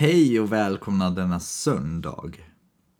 [0.00, 2.32] Hej och välkomna denna söndag.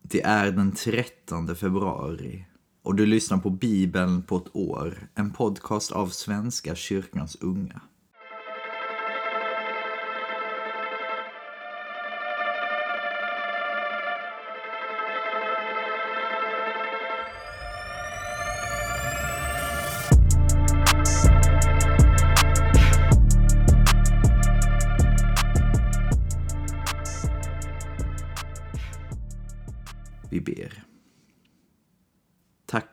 [0.02, 2.46] Det är den 13 februari
[2.82, 7.80] och du lyssnar på Bibeln på ett år, en podcast av Svenska kyrkans unga.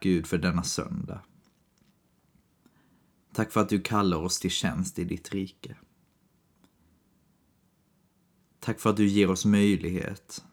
[0.07, 1.21] Gud för denna söndag.
[3.33, 5.77] Tack för att du kallar oss till tjänst i ditt rike.
[8.59, 10.45] Tack för att du ger oss möjlighet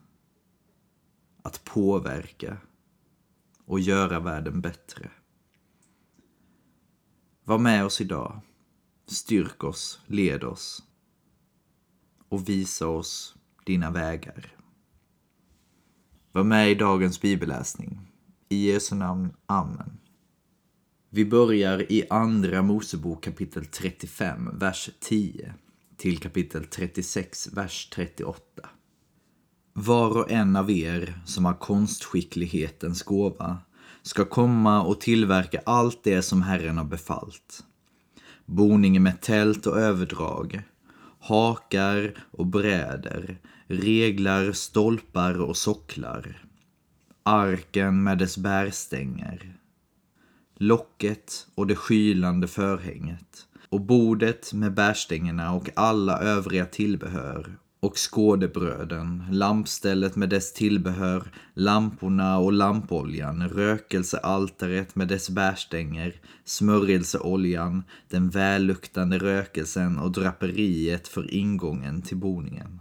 [1.43, 2.57] att påverka
[3.65, 5.11] och göra världen bättre.
[7.45, 8.41] Var med oss idag.
[9.07, 10.83] Styrk oss, led oss
[12.29, 14.57] och visa oss dina vägar.
[16.33, 18.14] Var med i dagens bibelläsning.
[18.49, 19.33] I Jesu namn.
[19.47, 19.99] Amen.
[21.11, 25.55] Vi börjar i Andra Mosebok kapitel 35, vers 10
[25.97, 28.41] till kapitel 36, vers 38.
[29.73, 33.59] Var och en av er som har konstskicklighetens gåva
[34.03, 37.65] ska komma och tillverka allt det som Herren har befallt.
[38.47, 40.63] Boningen med tält och överdrag,
[41.21, 46.44] hakar och bräder, reglar, stolpar och socklar,
[47.27, 49.57] arken med dess bärstänger,
[50.57, 53.47] locket och det skylande förhänget.
[53.69, 57.59] Och bordet med bärstängerna och alla övriga tillbehör.
[57.81, 61.23] Och skådebröden, lampstället med dess tillbehör,
[61.55, 66.15] lamporna och lampoljan, rökelsealtaret med dess bärstänger,
[66.45, 72.81] smörjelseoljan, den välluktande rökelsen och draperiet för ingången till boningen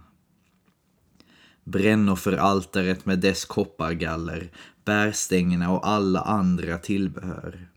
[1.64, 4.50] brännofferaltaret med dess koppargaller,
[4.84, 7.68] bärstängerna och alla andra tillbehör,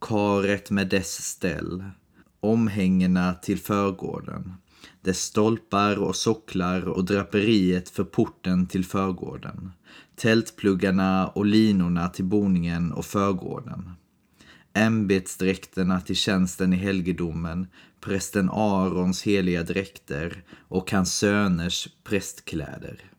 [0.00, 1.84] karet med dess ställ,
[2.40, 4.54] omhängena till förgården,
[5.00, 9.72] dess stolpar och socklar och draperiet för porten till förgården,
[10.16, 13.90] tältpluggarna och linorna till boningen och förgården,
[14.72, 17.66] ämbetsdräkterna till tjänsten i helgedomen,
[18.00, 23.15] prästen Arons heliga dräkter och hans söners prästkläder.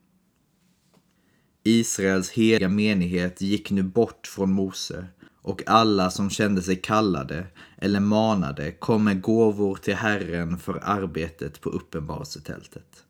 [1.68, 5.08] Israels heliga menighet gick nu bort från Mose
[5.42, 7.48] och alla som kände sig kallade
[7.78, 13.04] eller manade kom med gåvor till Herren för arbetet på uppenbarelsetältet.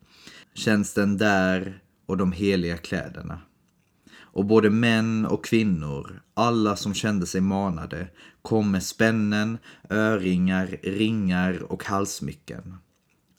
[0.54, 3.42] Tjänsten där och de heliga kläderna.
[4.20, 8.08] Och både män och kvinnor, alla som kände sig manade,
[8.42, 9.58] kom med spännen,
[9.90, 12.76] öringar, ringar och halsmycken.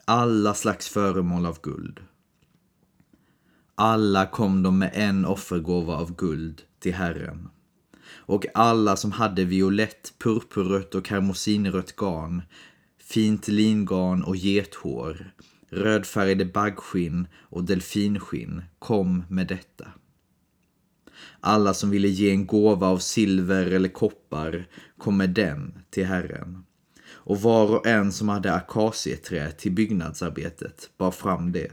[0.05, 2.01] Alla slags föremål av guld.
[3.81, 7.49] Alla kom de med en offergåva av guld till Herren.
[8.11, 12.43] Och alla som hade violett, purpurrött och karmosinrött garn,
[12.99, 15.33] fint lingarn och gethår,
[15.71, 19.89] rödfärgade baggskinn och delfinskinn kom med detta.
[21.41, 24.67] Alla som ville ge en gåva av silver eller koppar
[24.99, 26.65] kom med den till Herren.
[27.11, 31.71] Och var och en som hade akacieträ till byggnadsarbetet bar fram det.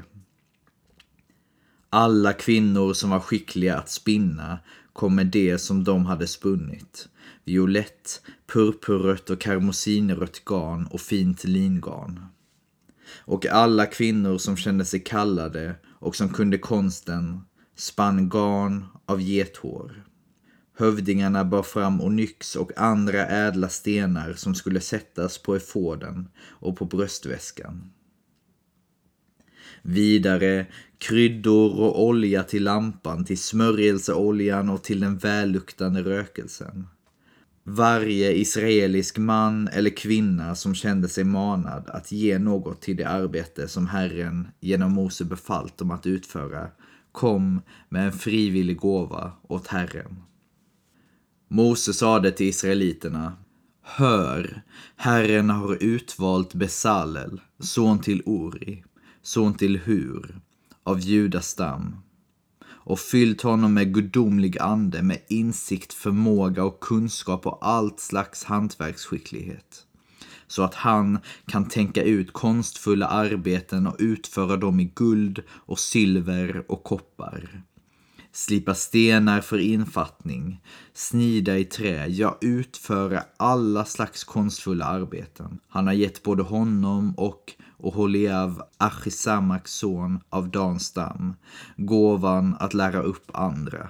[1.98, 4.60] Alla kvinnor som var skickliga att spinna
[4.94, 7.10] kom med det som de hade spunnit.
[7.44, 8.22] Violett,
[8.54, 12.26] purpurrött och karmosinrött garn och fint lingarn.
[13.18, 17.42] Och alla kvinnor som kände sig kallade och som kunde konsten
[17.76, 20.04] spann garn av gethår.
[20.78, 26.86] Hövdingarna bar fram onyx och andra ädla stenar som skulle sättas på efoden och på
[26.86, 27.92] bröstväskan.
[29.88, 30.66] Vidare
[30.98, 36.88] kryddor och olja till lampan, till smörjelseoljan och till den välluktande rökelsen.
[37.64, 43.68] Varje israelisk man eller kvinna som kände sig manad att ge något till det arbete
[43.68, 46.68] som Herren genom Mose befallt dem att utföra
[47.12, 50.16] kom med en frivillig gåva åt Herren.
[51.50, 53.34] Mose sade till israeliterna
[53.84, 54.62] Hör,
[54.96, 58.84] Herren har utvalt Besalel, son till Uri,
[59.26, 60.42] son till Hur,
[60.84, 61.96] av Judas stam
[62.68, 69.86] och fyllt honom med gudomlig ande, med insikt, förmåga och kunskap och allt slags hantverksskicklighet.
[70.48, 76.66] Så att han kan tänka ut konstfulla arbeten och utföra dem i guld och silver
[76.68, 77.64] och koppar.
[78.32, 80.62] slipa stenar för infattning,
[80.94, 85.60] snida i trä, ja utföra alla slags konstfulla arbeten.
[85.68, 91.34] Han har gett både honom och och Holiav Achisamaks son av Danstam,
[91.78, 93.90] gåvan att lära upp andra.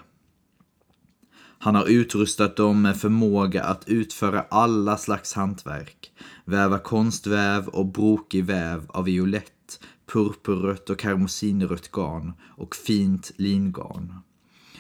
[1.66, 6.12] Han har utrustat dem med förmåga att utföra alla slags hantverk,
[6.46, 9.80] väva konstväv och brokig väv av violett,
[10.14, 14.20] purpurrött och karmosinrött garn och fint lingarn.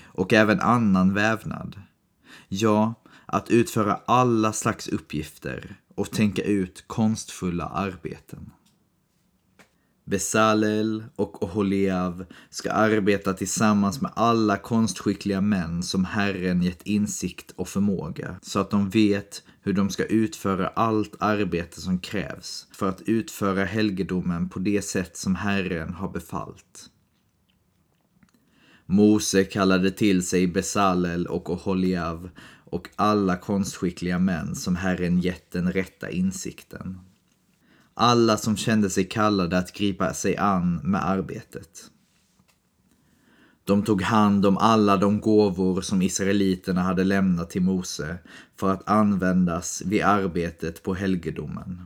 [0.04, 1.81] Och även annan vävnad.
[2.48, 2.94] Ja,
[3.25, 8.51] att utföra alla slags uppgifter och tänka ut konstfulla arbeten.
[10.07, 17.68] Besalel och Oholiav ska arbeta tillsammans med alla konstskickliga män som Herren gett insikt och
[17.68, 23.02] förmåga, så att de vet hur de ska utföra allt arbete som krävs för att
[23.02, 26.90] utföra helgedomen på det sätt som Herren har befallt.
[28.86, 32.30] Mose kallade till sig Besalel och Oholiav
[32.66, 37.00] och alla konstskickliga män som Herren gett den rätta insikten
[37.96, 41.92] alla som kände sig kallade att gripa sig an med arbetet.
[43.64, 48.18] De tog hand om alla de gåvor som israeliterna hade lämnat till Mose
[48.60, 51.82] för att användas vid arbetet på helgedomen.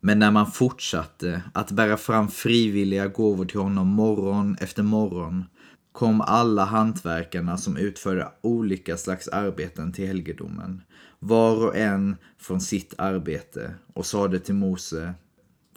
[0.00, 5.44] Men när man fortsatte att bära fram frivilliga gåvor till honom morgon efter morgon
[5.92, 10.82] kom alla hantverkarna som utförde olika slags arbeten till helgedomen,
[11.18, 15.14] var och en från sitt arbete och sade till Mose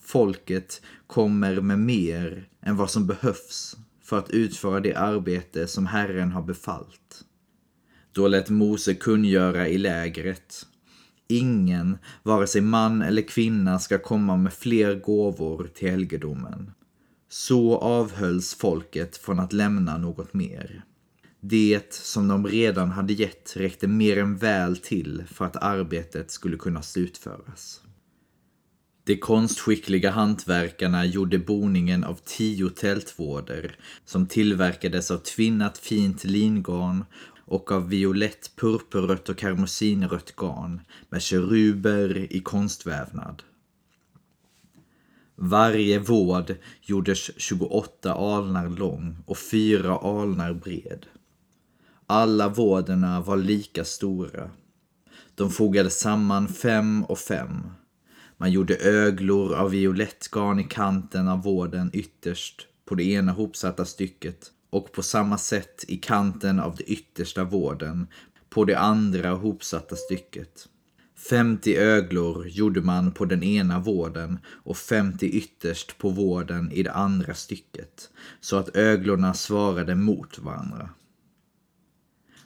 [0.08, 6.32] folket kommer med mer än vad som behövs för att utföra det arbete som Herren
[6.32, 7.24] har befallt.
[8.12, 10.66] Då lät Mose kungöra i lägret.
[11.28, 16.72] Ingen, vare sig man eller kvinna, ska komma med fler gåvor till helgedomen.
[17.30, 20.84] Så avhölls folket från att lämna något mer.
[21.42, 26.58] Det som de redan hade gett räckte mer än väl till för att arbetet skulle
[26.58, 27.82] kunna slutföras.
[29.08, 33.76] De konstskickliga hantverkarna gjorde boningen av tio tältvårder
[34.06, 37.06] som tillverkades av tvinnat fint lingarn
[37.46, 43.44] och av violett, purpurrött och karmosinrött garn med keruber i konstvävnad.
[45.36, 51.06] Varje vård gjordes 28 alnar lång och fyra alnar bred.
[52.08, 54.50] Alla vårderna var lika stora.
[55.36, 57.64] De fogade samman fem och fem
[58.38, 64.52] man gjorde öglor av violettgarn i kanten av vården ytterst på det ena hopsatta stycket
[64.70, 68.08] och på samma sätt i kanten av det yttersta vården
[68.50, 70.68] på det andra hopsatta stycket.
[71.30, 76.92] 50 öglor gjorde man på den ena vården och 50 ytterst på vården i det
[76.92, 80.90] andra stycket, så att öglorna svarade mot varandra.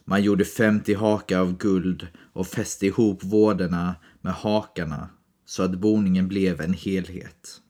[0.04, 5.08] Man gjorde 50 hakar av guld och fäste ihop vårderna med hakarna
[5.52, 7.60] så att boningen blev en helhet.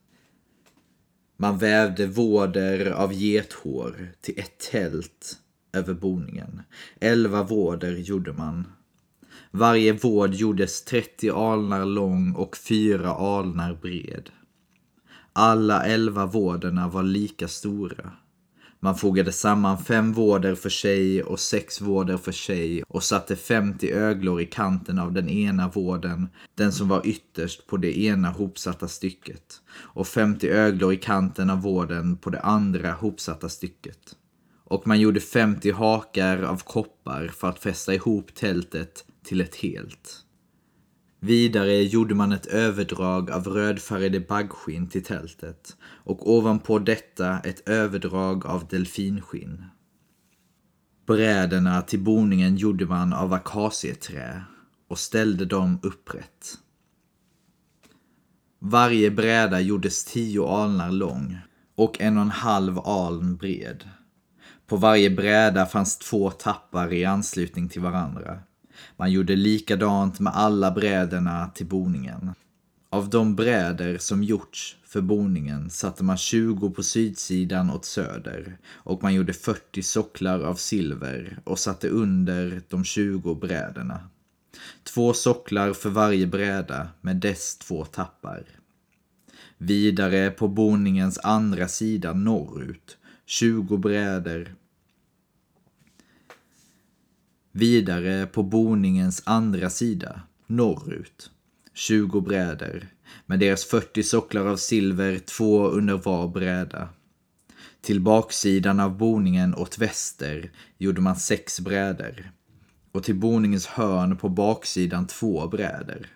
[1.36, 5.38] Man vävde våder av gethår till ett tält
[5.72, 6.62] över boningen.
[7.00, 8.66] Elva våder gjorde man.
[9.50, 14.30] Varje vård gjordes 30 alnar lång och fyra alnar bred.
[15.32, 18.12] Alla elva vårderna var lika stora.
[18.84, 23.92] Man fogade samman fem vårder för sig och sex vårder för sig och satte 50
[23.92, 28.88] öglor i kanten av den ena vården, den som var ytterst på det ena hopsatta
[28.88, 34.16] stycket, och 50 öglor i kanten av vården på det andra hopsatta stycket.
[34.64, 40.24] Och man gjorde 50 hakar av koppar för att fästa ihop tältet till ett helt.
[41.24, 48.46] Vidare gjorde man ett överdrag av rödfärgade baggskinn till tältet och ovanpå detta ett överdrag
[48.46, 49.64] av delfinskinn.
[51.06, 54.44] Bräderna till boningen gjorde man av akacieträ
[54.88, 56.58] och ställde dem upprätt.
[58.58, 61.38] Varje bräda gjordes tio alnar lång
[61.76, 63.88] och en och en halv aln bred.
[64.66, 68.40] På varje bräda fanns två tappar i anslutning till varandra.
[68.96, 72.34] Man gjorde likadant med alla bräderna till boningen.
[72.90, 79.02] Av de bräder som gjorts för boningen satte man 20 på sydsidan åt söder och
[79.02, 84.00] man gjorde 40 socklar av silver och satte under de 20 bräderna.
[84.82, 88.44] Två socklar för varje bräda med dess två tappar.
[89.58, 92.96] Vidare på boningens andra sida norrut
[93.26, 94.54] 20 bräder
[97.54, 101.30] Vidare på boningens andra sida, norrut,
[101.74, 102.88] 20 bräder
[103.26, 106.88] med deras 40 socklar av silver, två under var bräda.
[107.80, 112.32] Till baksidan av boningen åt väster gjorde man sex brädor
[112.92, 116.06] och till boningens hörn på baksidan två brädor.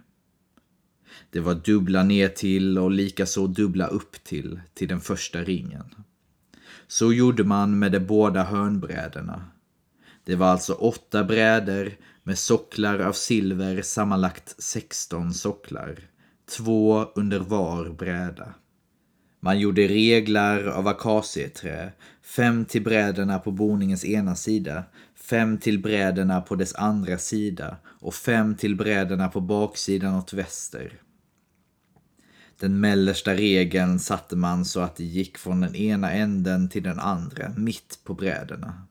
[1.31, 5.95] Det var dubbla ner till och likaså dubbla upp till, till den första ringen.
[6.87, 9.45] Så gjorde man med de båda hörnbrädorna.
[10.27, 11.93] Det var alltså åtta brädor
[12.23, 15.99] med socklar av silver, sammanlagt 16 socklar,
[16.57, 18.55] två under var bräda.
[19.41, 21.93] Man gjorde reglar av akacieträ,
[22.23, 28.15] fem till bräderna på boningens ena sida, fem till bräderna på dess andra sida och
[28.15, 30.93] fem till bräderna på baksidan åt väster.
[32.61, 36.99] Den mellersta regeln satte man så att det gick från den ena änden till den
[36.99, 38.87] andra, mitt på bräderna.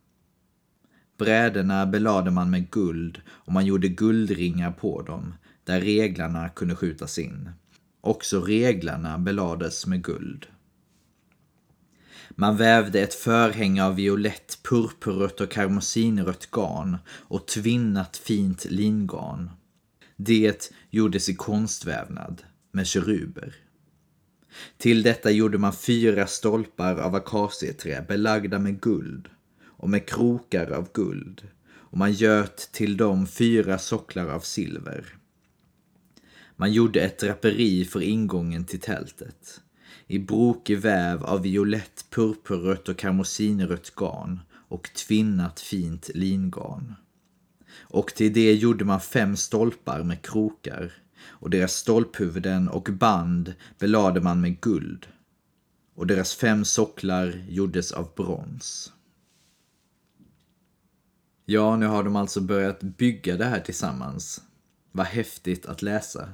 [1.17, 7.19] Bräderna belade man med guld och man gjorde guldringar på dem, där reglarna kunde skjutas
[7.19, 7.49] in.
[8.01, 10.47] Också reglarna belades med guld.
[12.29, 19.49] Man vävde ett förhänge av violett, purpurrött och karmosinrött garn och tvinnat fint lingarn.
[20.15, 23.55] Det gjordes i konstvävnad med keruber.
[24.77, 29.29] Till detta gjorde man fyra stolpar av akacieträ belagda med guld
[29.85, 35.05] och med krokar av guld och man göt till dem fyra socklar av silver.
[36.55, 39.61] Man gjorde ett draperi för ingången till tältet
[40.07, 46.95] i brokig väv av violett, purpurrött och karmosinrött garn och tvinnat fint lingarn.
[47.79, 54.21] Och till det gjorde man fem stolpar med krokar och deras stolphuvuden och band belade
[54.21, 55.07] man med guld
[55.95, 58.91] och deras fem socklar gjordes av brons.
[61.47, 64.41] Ja, nu har de alltså börjat bygga det här tillsammans.
[64.91, 66.29] Vad häftigt att läsa.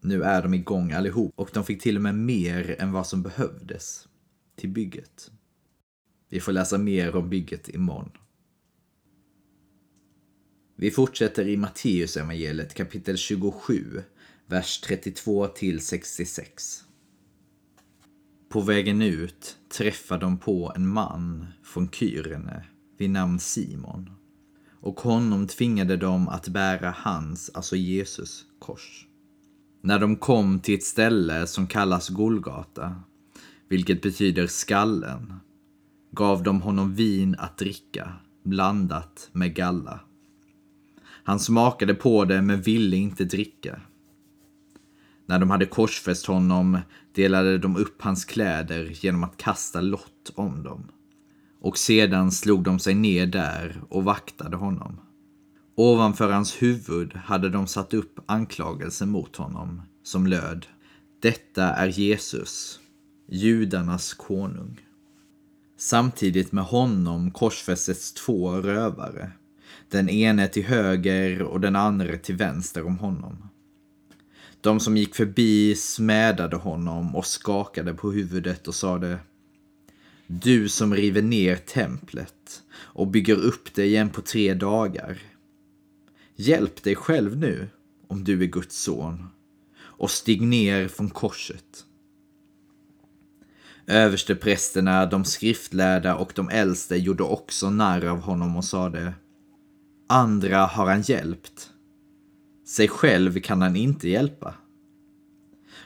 [0.00, 3.22] Nu är de igång allihop och de fick till och med mer än vad som
[3.22, 4.08] behövdes
[4.56, 5.30] till bygget.
[6.28, 8.10] Vi får läsa mer om bygget imorgon.
[10.76, 14.02] Vi fortsätter i Matteus evangeliet kapitel 27,
[14.46, 16.84] vers 32 till 66.
[18.48, 22.64] På vägen ut träffar de på en man från Kyrene
[22.98, 24.13] vid namn Simon
[24.84, 29.06] och honom tvingade de att bära hans, alltså Jesus, kors.
[29.82, 32.94] När de kom till ett ställe som kallas Golgata,
[33.68, 35.34] vilket betyder skallen,
[36.10, 38.12] gav de honom vin att dricka,
[38.42, 40.00] blandat med galla.
[41.24, 43.80] Han smakade på det men ville inte dricka.
[45.26, 46.78] När de hade korsfäst honom
[47.14, 50.88] delade de upp hans kläder genom att kasta lott om dem.
[51.64, 55.00] Och sedan slog de sig ner där och vaktade honom.
[55.74, 60.66] Ovanför hans huvud hade de satt upp anklagelsen mot honom som löd
[61.22, 62.80] Detta är Jesus,
[63.28, 64.80] judarnas konung.
[65.78, 69.30] Samtidigt med honom korsfästes två rövare,
[69.88, 73.48] den ene till höger och den andra till vänster om honom.
[74.60, 79.18] De som gick förbi smädade honom och skakade på huvudet och sade
[80.26, 85.18] du som river ner templet och bygger upp det igen på tre dagar
[86.36, 87.68] Hjälp dig själv nu,
[88.08, 89.26] om du är Guds son,
[89.76, 91.84] och stig ner från korset.
[93.86, 99.14] Översteprästerna, de skriftlärda och de äldste gjorde också narr av honom och sade
[100.08, 101.70] Andra har han hjälpt.
[102.66, 104.54] Sig själv kan han inte hjälpa.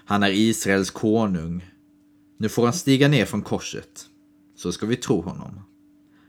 [0.05, 1.71] Han är Israels konung.
[2.39, 4.07] Nu får han stiga ner från korset,
[4.59, 5.61] så ska vi tro honom.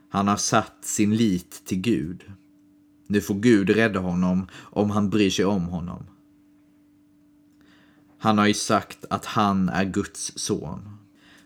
[0.10, 2.32] Han har satt sin lit till Gud.
[3.08, 6.04] Nu får Gud rädda honom om han bryr sig om honom.
[8.18, 10.98] Han har ju sagt att han är Guds son.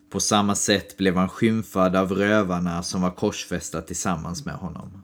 [0.10, 5.04] På samma sätt blev han skymfad av rövarna som var korsfästa tillsammans med honom.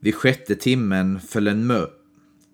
[0.00, 1.90] Vid sjätte timmen föll en mör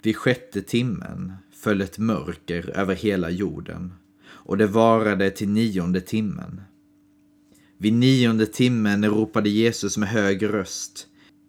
[0.02, 3.92] vid sjätte timmen föll ett mörker över hela jorden
[4.26, 6.60] och det varade till nionde timmen.
[7.80, 11.06] Vid nionde timmen ropade Jesus med hög röst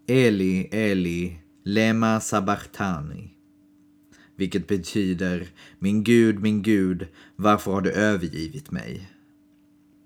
[0.07, 3.33] Eli, Eli, lema sabachthani.
[4.35, 5.47] Vilket betyder
[5.79, 9.09] Min Gud, min Gud, varför har du övergivit mig?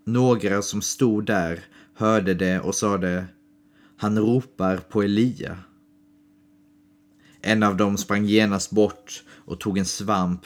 [0.05, 1.59] Några som stod där
[1.93, 3.25] hörde det och sade
[3.97, 5.57] Han ropar på Elia.
[7.41, 10.45] En av dem sprang genast bort och tog en svamp,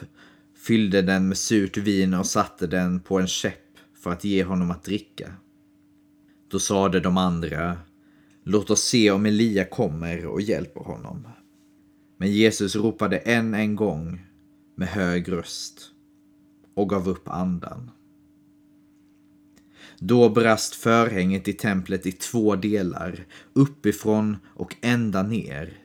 [0.55, 4.72] fyllde den med surt vin och satte den på en käpp för att ge honom
[4.72, 5.34] att dricka.
[6.50, 7.77] Då sade de andra
[8.44, 11.27] Låt oss se om Elia kommer och hjälper honom.
[12.18, 14.25] Men Jesus ropade än en gång
[14.75, 15.92] med hög röst
[16.75, 17.92] och gav upp andan.
[20.00, 25.77] Då brast förhänget i templet i två delar, uppifrån och ända ner.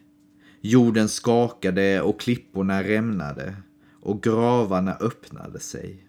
[0.60, 3.56] Jorden skakade och klipporna rämnade
[4.02, 6.06] och gravarna öppnade sig.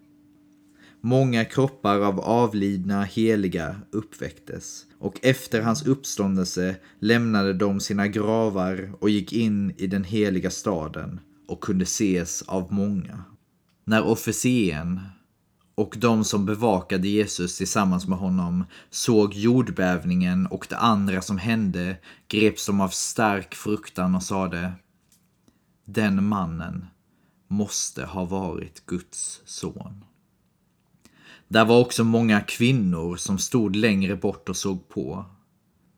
[1.06, 9.10] Många kroppar av avlidna heliga uppväcktes och efter hans uppståndelse lämnade de sina gravar och
[9.10, 13.24] gick in i den heliga staden och kunde ses av många.
[13.84, 15.00] När officeren
[15.74, 21.96] och de som bevakade Jesus tillsammans med honom såg jordbävningen och det andra som hände
[22.28, 24.72] greps de av stark fruktan och sade
[25.84, 26.86] Den mannen
[27.48, 30.04] måste ha varit Guds son.
[31.54, 35.24] Där var också många kvinnor som stod längre bort och såg på.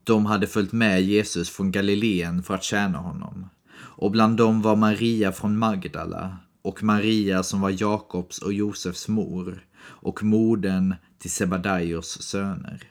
[0.05, 3.49] De hade följt med Jesus från Galileen för att tjäna honom.
[3.77, 9.67] Och bland dem var Maria från Magdala och Maria som var Jakobs och Josefs mor
[9.85, 12.83] och modern till Sebadaios söner.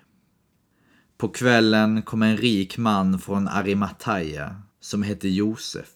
[1.17, 5.89] På kvällen kom en rik man från Arimataya som hette Josef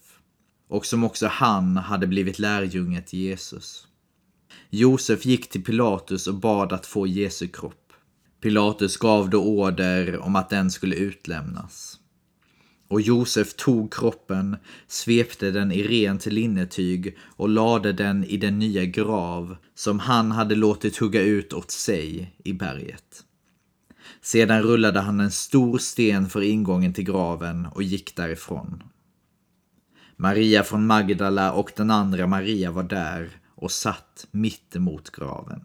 [0.67, 3.85] och som också han hade blivit lärjunge till Jesus.
[4.69, 7.93] Josef gick till Pilatus och bad att få Jesu kropp.
[8.41, 11.99] Pilatus gav då order om att den skulle utlämnas.
[12.87, 18.85] Och Josef tog kroppen, svepte den i rent linnetyg och lade den i den nya
[18.85, 23.23] grav som han hade låtit hugga ut åt sig i berget.
[24.21, 28.83] Sedan rullade han en stor sten för ingången till graven och gick därifrån.
[30.15, 33.29] Maria från Magdala och den andra Maria var där
[33.59, 35.61] och satt mitt emot graven.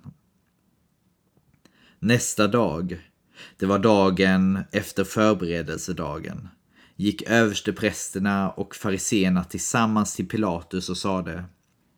[1.99, 3.11] Nästa dag,
[3.57, 6.49] det var dagen efter förberedelsedagen,
[6.97, 11.45] gick översteprästerna och fariseerna tillsammans till Pilatus och sade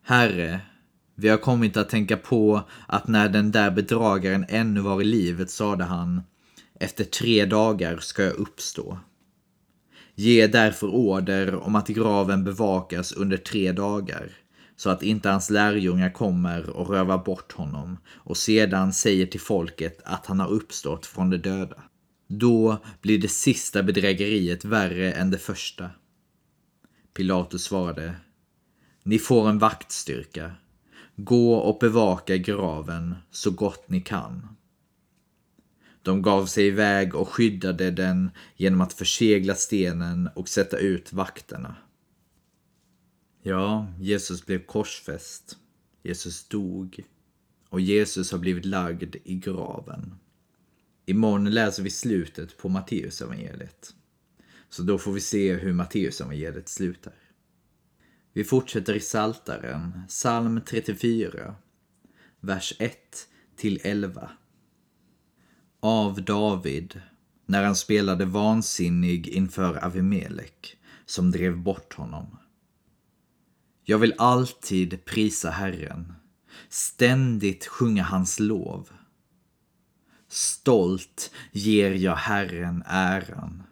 [0.02, 0.60] Herre,
[1.14, 5.50] vi har kommit att tänka på att när den där bedragaren ännu var i livet
[5.50, 6.22] sade han
[6.80, 8.98] Efter tre dagar ska jag uppstå.
[10.14, 14.30] Ge därför order om att graven bevakas under tre dagar
[14.76, 20.00] så att inte hans lärjungar kommer och rövar bort honom och sedan säger till folket
[20.04, 21.82] att han har uppstått från de döda.
[22.28, 25.90] Då blir det sista bedrägeriet värre än det första.
[27.14, 28.14] Pilatus svarade.
[29.02, 30.52] Ni får en vaktstyrka.
[31.16, 34.48] Gå och bevaka graven så gott ni kan.
[36.02, 41.76] De gav sig iväg och skyddade den genom att försegla stenen och sätta ut vakterna.
[43.48, 45.56] Ja, Jesus blev korsfäst.
[46.02, 47.00] Jesus dog.
[47.68, 50.14] Och Jesus har blivit lagd i graven.
[51.04, 53.94] Imorgon läser vi slutet på Matteusevangeliet.
[54.68, 57.14] Så då får vi se hur Matteusevangeliet slutar.
[58.32, 61.54] Vi fortsätter i Saltaren, psalm 34,
[62.40, 64.30] vers 1 till 11.
[65.80, 67.00] Av David,
[67.46, 72.38] när han spelade vansinnig inför Avimelek, som drev bort honom.
[73.88, 76.14] Jag vill alltid prisa Herren,
[76.68, 78.88] ständigt sjunga hans lov.
[80.28, 83.62] Stolt ger jag Herren äran.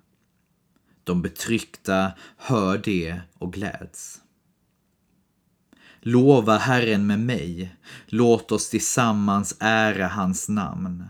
[1.05, 4.21] De betryckta hör det och gläds.
[6.01, 11.05] Lova Herren med mig, låt oss tillsammans ära hans namn.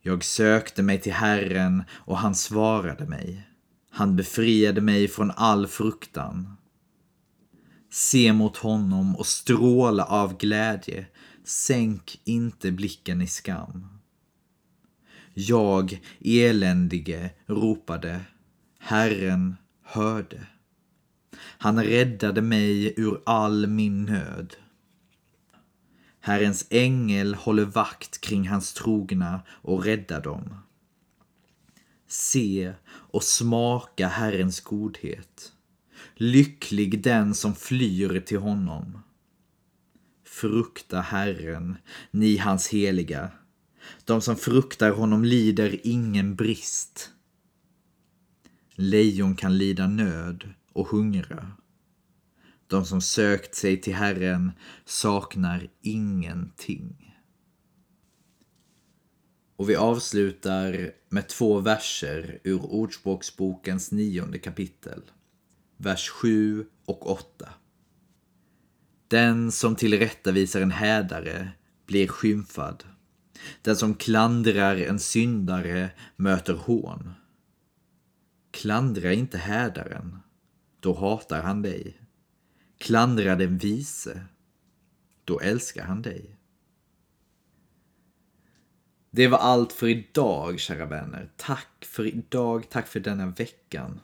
[0.00, 3.48] Jag sökte mig till Herren och han svarade mig.
[3.90, 6.56] Han befriade mig från all fruktan.
[7.94, 11.06] Se mot honom och stråla av glädje.
[11.44, 13.86] Sänk inte blicken i skam.
[15.34, 18.20] Jag, eländige, ropade.
[18.78, 20.46] Herren hörde.
[21.36, 24.56] Han räddade mig ur all min nöd.
[26.20, 30.54] Herrens ängel håller vakt kring hans trogna och räddar dem.
[32.08, 35.52] Se och smaka Herrens godhet.
[36.14, 38.98] Lycklig den som flyr till honom.
[40.24, 41.76] Frukta Herren,
[42.10, 43.30] ni hans heliga.
[44.04, 47.10] De som fruktar honom lider ingen brist.
[48.74, 51.52] Lejon kan lida nöd och hungra.
[52.66, 54.52] De som sökt sig till Herren
[54.84, 57.16] saknar ingenting.
[59.56, 65.02] Och vi avslutar med två verser ur Ordspråksbokens nionde kapitel
[65.82, 67.48] vers 7 och 8.
[69.08, 71.50] Den som tillrättavisar en hädare
[71.86, 72.84] blir skymfad.
[73.62, 77.12] Den som klandrar en syndare möter hån.
[78.50, 80.18] Klandra inte hädaren,
[80.80, 82.00] då hatar han dig.
[82.78, 84.24] Klandra den vise,
[85.24, 86.36] då älskar han dig.
[89.10, 91.32] Det var allt för idag, kära vänner.
[91.36, 94.00] Tack för idag, tack för denna veckan.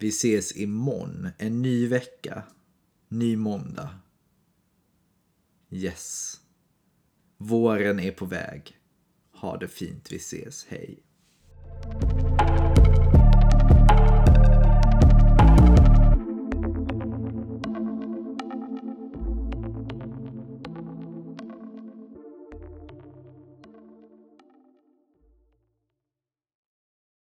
[0.00, 1.28] Vi ses imorgon.
[1.38, 2.42] En ny vecka.
[3.08, 3.98] Ny måndag.
[5.70, 6.36] Yes.
[7.38, 8.78] Våren är på väg.
[9.32, 10.66] Ha det fint, vi ses.
[10.68, 11.02] Hej.